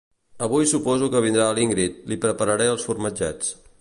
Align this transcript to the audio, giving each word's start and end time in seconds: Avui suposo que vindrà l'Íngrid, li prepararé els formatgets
Avui 0.45 0.69
suposo 0.71 1.09
que 1.15 1.21
vindrà 1.25 1.45
l'Íngrid, 1.57 1.99
li 2.13 2.19
prepararé 2.25 2.71
els 2.73 2.87
formatgets 2.89 3.55